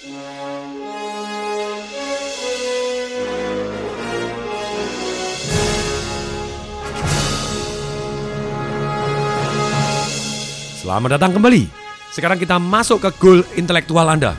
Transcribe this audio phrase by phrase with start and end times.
[0.00, 0.16] Selamat
[11.20, 11.68] datang kembali.
[12.16, 14.32] Sekarang kita masuk ke goal intelektual Anda.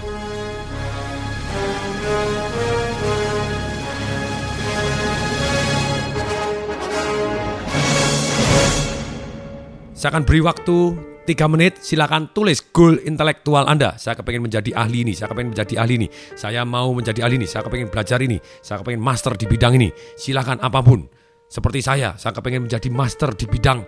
[9.93, 13.94] Saya akan beri waktu 3 menit, silakan tulis goal intelektual Anda.
[14.02, 17.48] Saya kepengen menjadi ahli ini, saya kepengen menjadi ahli ini, saya mau menjadi ahli ini,
[17.48, 19.94] saya kepengen belajar ini, saya kepengen master di bidang ini.
[20.18, 21.05] Silakan apa pun.
[21.52, 23.84] Seperti saya, saya kepengen menjadi master di bidang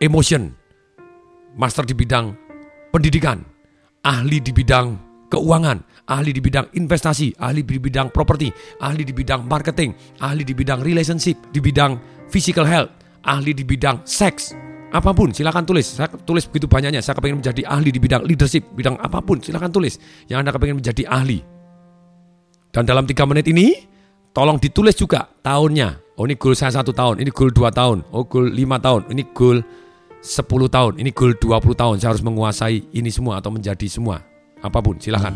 [0.00, 0.48] emotion,
[1.54, 2.32] master di bidang
[2.90, 3.44] pendidikan,
[4.02, 4.96] ahli di bidang
[5.30, 8.50] keuangan, ahli di bidang investasi, ahli di bidang properti,
[8.82, 12.00] ahli di bidang marketing, ahli di bidang relationship, di bidang
[12.32, 12.90] physical health,
[13.28, 14.56] ahli di bidang seks,
[14.90, 15.98] apa pun silakan tulis.
[15.98, 17.00] Saya tulis begitu banyaknya.
[17.02, 19.98] Saya kepengen menjadi ahli di bidang leadership, bidang apa pun silakan tulis.
[20.26, 21.38] Yang Anda kepengen menjadi ahli.
[22.70, 23.86] Dan dalam tiga menit ini,
[24.30, 26.18] tolong ditulis juga tahunnya.
[26.18, 29.24] Oh ini goal saya satu tahun, ini goal dua tahun, oh goal lima tahun, ini
[29.32, 29.64] goal
[30.20, 34.20] 10 tahun, ini goal 20 tahun, saya harus menguasai ini semua atau menjadi semua.
[34.60, 35.32] Apa pun, silahkan.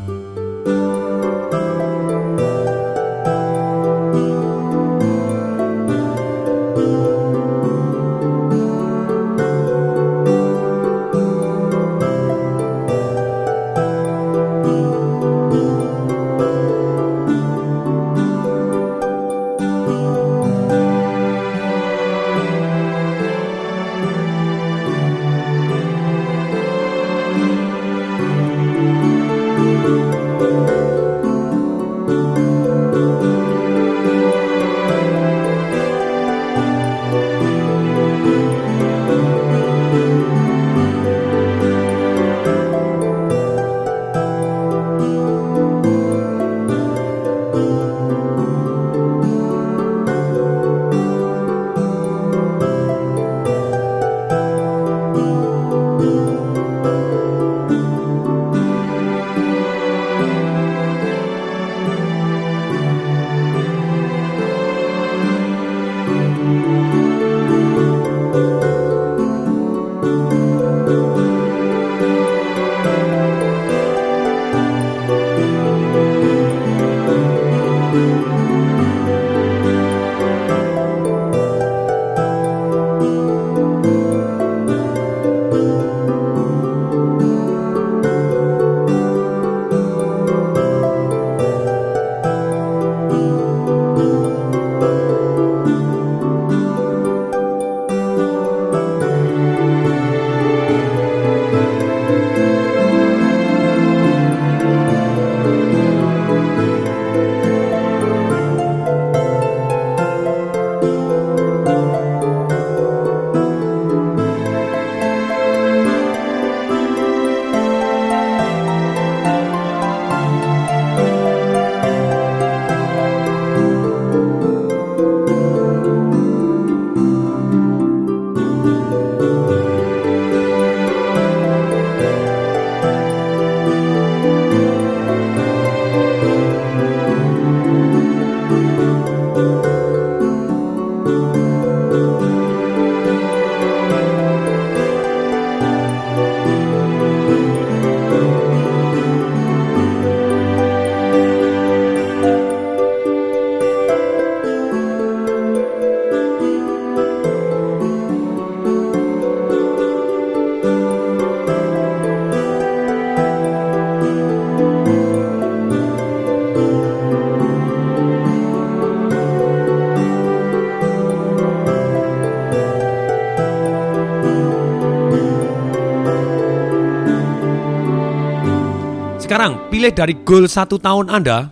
[179.24, 181.48] Sekarang pilih dari goal satu tahun Anda,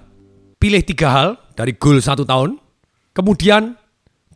[0.61, 2.61] pilih tiga hal dari goal satu tahun,
[3.17, 3.81] kemudian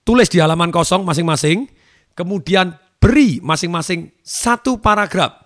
[0.08, 1.68] tulis di halaman kosong masing-masing,
[2.16, 5.36] kemudian beri masing-masing satu paragraf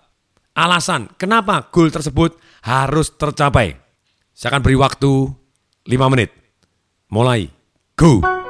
[0.55, 3.75] alasan kenapa goal tersebut harus tercapai.
[4.31, 5.11] Saya akan beri waktu
[5.83, 6.31] 5 menit.
[7.11, 7.51] Mulai.
[7.99, 8.40] Go!